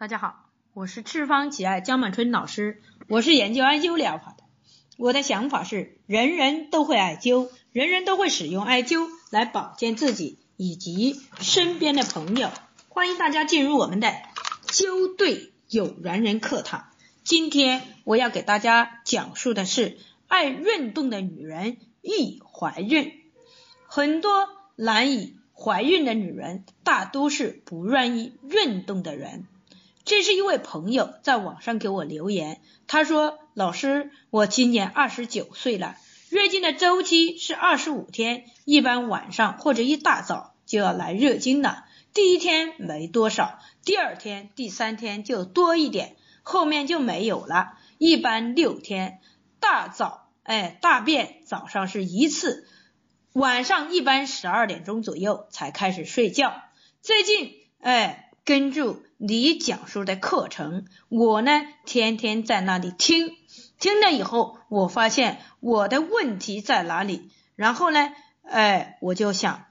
[0.00, 4.44] 大家好，我是赤方奇艾江满春老师，我是研究艾灸疗法的。
[4.96, 12.52] 我的想法是，人人都会艾灸，人人都会使用艾灸来保健自己以及身边的朋友。
[12.88, 14.14] 欢迎大家进入我们的
[14.68, 16.90] 灸对有缘人课堂。
[17.24, 23.14] 今天我要给大家讲述的是，爱运动的女人易怀孕。
[23.88, 29.48] 很多难以怀孕的女人，大都是不愿意运动的人。
[30.08, 35.96] 这是一位朋友在网上给我留言，他说：“老师，我今年二十九岁了，
[36.30, 41.84] 月经的周期是二十五天，一般晚上或者一大早就要来月经了。
[42.14, 47.74] 第一天没多少，第二天、第三天就多一点，后面就没有了。
[47.98, 49.20] 一般六天，
[49.60, 52.66] 大早哎大便早上是一次，
[53.34, 56.54] 晚上一般十二点钟左右才开始睡觉。
[57.02, 58.82] 最近哎。”根据
[59.18, 61.50] 你讲述的课程，我呢
[61.84, 63.36] 天天在那里听，
[63.78, 68.10] 听了以后，我发现我的问题在哪里，然后呢，
[68.42, 69.66] 哎，我就想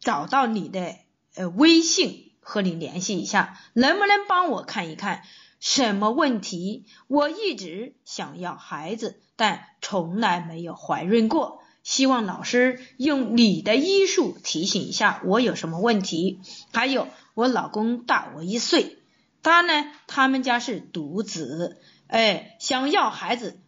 [0.00, 0.96] 找到你的
[1.36, 5.22] 呃微信和你联系一下，能不能帮我看一看
[5.60, 6.86] 什么问题？
[7.06, 16.40] 我一直想要孩子，但从来没有怀孕过，希望老师用你的医术提醒一下我有什么问题，
[16.72, 17.06] 还有。
[17.34, 18.98] 我老公大我一岁，
[19.40, 23.60] 他呢，他们家是独子，哎，想要孩子，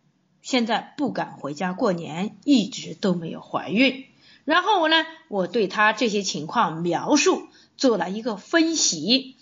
[0.43, 4.07] 现在不敢回家过年，一直都没有怀孕。
[4.45, 9.37] 然后我呢，我对他这些情况描述，做了一个分析，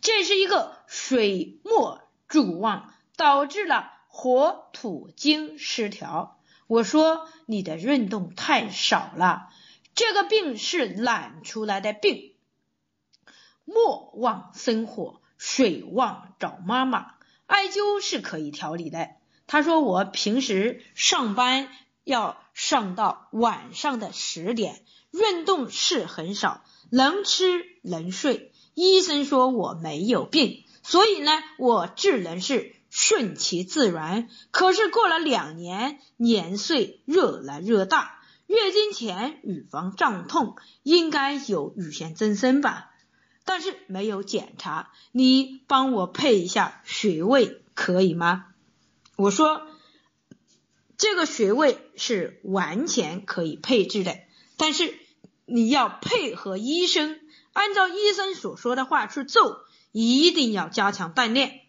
[0.00, 6.38] 这是一个水没主旺，导致了火土金失调。
[6.72, 9.50] 我说你的运动太少了，
[9.94, 12.32] 这个病是懒出来的病。
[13.66, 17.16] 莫忘生火，水旺找妈妈。
[17.44, 19.10] 艾灸是可以调理的。
[19.46, 21.68] 他说我平时上班
[22.04, 28.50] 要上到晚上的十点，运动是很少，能吃能睡。
[28.72, 34.28] 医生说我没有病，所以呢，我只能是顺其自然。
[34.50, 42.90] 可是过了两年，年岁越来越大，月经前乳房胀痛，应该有乳腺增生吧？
[43.46, 48.48] 但是没有检查，你帮我配一下穴位可以吗？
[49.16, 49.66] 我说
[50.98, 54.18] 这个穴位是完全可以配置的，
[54.58, 54.94] 但是
[55.46, 57.18] 你要配合医生，
[57.54, 61.62] 按照医生所说的话去做，一定要加强锻炼。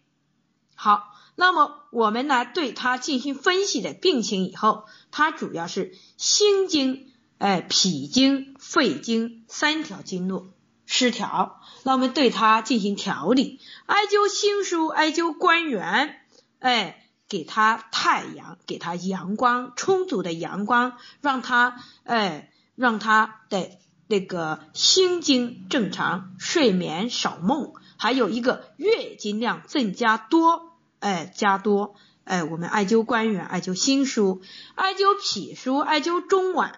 [0.76, 10.48] 好，那么我们来对他进行分析的病情以后，他主要是心经、哎脾经、肺经三条经络。
[10.86, 16.20] 失调，那我们对它进行调理，艾灸心腧，艾灸关元，
[16.60, 23.72] 哎，给它太阳，给它阳光，充足的阳光，让它，哎，让它的
[24.08, 30.73] 那个心经正常，睡眠少梦，还有一个月经量增加多，
[31.04, 34.40] 哎，加多，哎，我们艾灸关元，艾灸心腧，
[34.74, 36.76] 艾灸脾腧，艾灸中脘，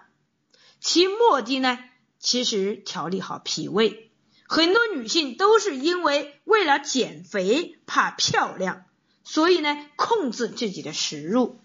[0.80, 1.78] 其目的呢？
[2.18, 4.10] 其实调理好脾胃，
[4.48, 8.84] 很多女性都是因为为了减肥怕漂亮，
[9.22, 11.60] 所以呢控制自己的食入。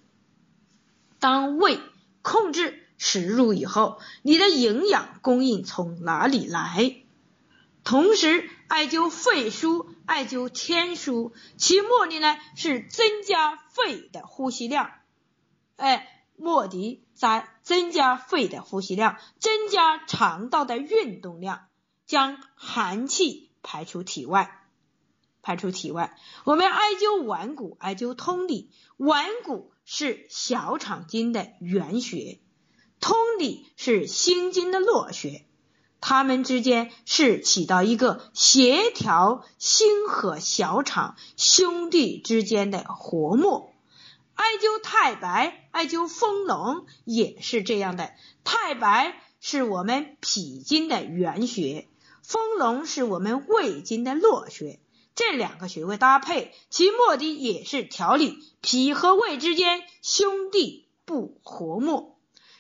[1.20, 1.80] 当胃
[2.22, 7.01] 控制食入以后，你的营养供应从哪里来？
[7.84, 14.92] 同时，艾灸肺腧、艾灸天枢，其目的呢是增加肺的呼吸量。
[15.76, 16.18] 哎。
[16.38, 21.68] 莫迪在增加肺的呼吸量，增加肠道的运动量，
[22.08, 24.66] 将寒气排出体外，
[25.44, 26.18] 排出体外。
[26.44, 32.40] 我们艾灸腕骨，艾灸通里，腕骨是小肠经的原穴，
[33.00, 35.46] 通里是心经的络穴，
[36.02, 43.72] 它们之间是起到一个协调心和小肠兄弟之间的活络。
[44.34, 48.12] 艾灸太白，艾灸丰隆也是这样的。
[48.44, 51.88] 太白是我们脾经的原穴，
[52.24, 54.80] 丰隆是我们胃经的络穴。
[55.14, 62.18] 这两个穴位搭配，其目的也是调理脾和胃之间兄弟不和睦。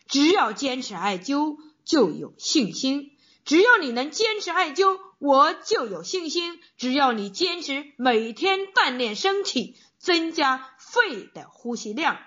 [0.07, 3.10] 只要坚持艾灸，就有信心。
[3.45, 6.59] 只要你能坚持艾灸，我就有信心。
[6.77, 9.77] 只要你坚持每天锻炼身体。
[10.01, 12.17] 增加肺的呼吸量，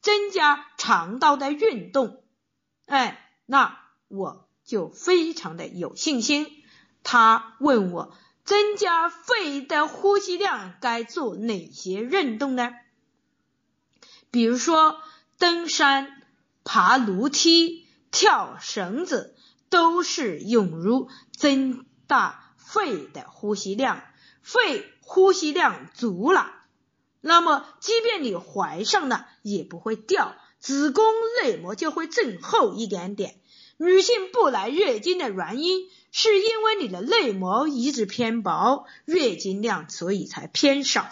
[0.00, 2.22] 增加肠道的运动，
[2.86, 6.46] 哎，那我就非常的有信心。
[7.02, 12.70] 他问我增加肺的呼吸量该做哪些运动呢？
[14.30, 15.00] 比如说
[15.36, 16.22] 登山、
[16.62, 19.33] 爬楼梯、跳绳子，
[19.74, 24.04] 都是涌入增大肺的呼吸量。
[24.40, 26.52] 肺呼吸量足了，
[27.20, 31.04] 那么即便你怀上了也不会掉，子宫
[31.42, 33.40] 内膜就会增厚一点点。
[33.76, 41.08] 女性不来月经的原因，是因为你的内膜一直偏薄，月经量所以才偏少。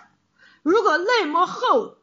[0.62, 1.96] 如果内膜厚，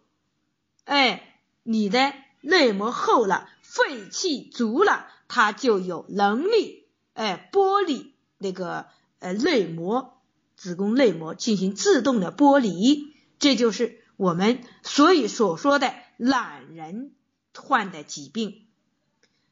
[0.83, 8.87] 哎，你的内膜厚了，肺气足了，它就有能力哎剥离那个
[9.19, 10.21] 呃内膜，
[10.57, 17.13] 子宫内膜进行自动的剥离，这就是我们所以所说的懒人
[17.55, 18.65] 患的疾病。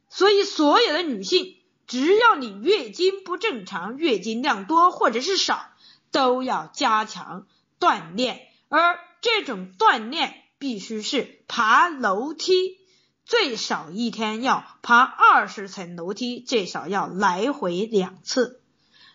[0.09, 5.69] 所以，所有的女性，只要你月经不正常、月经量多或者是少，
[6.11, 7.45] 都要加强
[7.79, 8.47] 锻炼。
[8.69, 12.79] 而这种锻炼必须是爬楼梯，
[13.27, 18.61] 最少一天要爬二十层楼梯，最少要来回两次。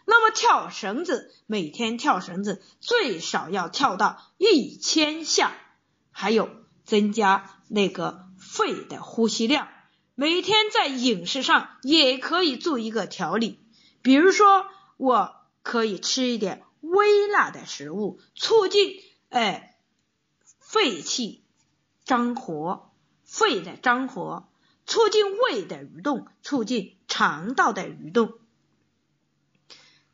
[0.04, 5.52] 那么跳绳子，每天跳绳子最少要跳到一千下。
[6.10, 6.50] 还有
[6.84, 9.68] 增加那个肺的呼吸量。
[10.14, 13.60] 每天在饮食上也可以做一个调理，
[14.02, 14.66] 比如说
[14.98, 19.00] 我可以吃一点微辣的食物，促进
[19.30, 19.74] 哎
[20.60, 21.44] 肺气
[22.04, 22.91] 张活，
[23.32, 24.46] 肺的张活，
[24.84, 28.34] 促进胃的蠕动，促进肠道的蠕动。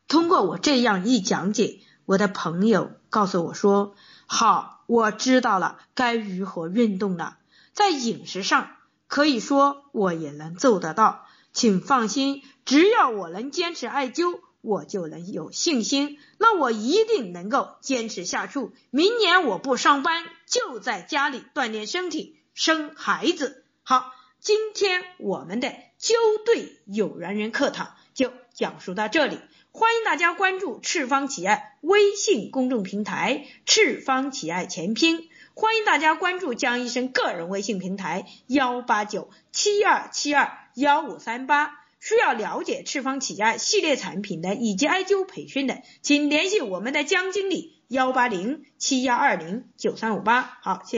[0.07, 3.93] 通过我这样一讲解，我的朋友告诉我说
[4.25, 7.39] ：“好，我知道了该如何运动了，
[7.73, 8.71] 在饮食上。”
[9.09, 18.69] 可以说我也能做得到，请放心，只要我能坚持艾灸，我就能有信心，那我一定能够坚持下去。
[18.91, 23.63] 明年我不上班，就在家里锻炼身体，生孩子。
[23.83, 26.13] 好，今天我们的灸
[26.45, 29.39] 对有缘人课堂就讲述到这里，
[29.71, 35.29] 欢迎大家关注赤方企业微信公众平台“赤方企业全拼”。
[35.55, 41.79] 欢迎大家关注江医生个人微信平台幺八九七二七二幺五三八。
[42.01, 50.59] 需要了解赤方企业系列产品的以及艾灸培训的，请联系我们的江经理幺八零七幺二零九三五八。
[50.61, 50.87] 好，谢。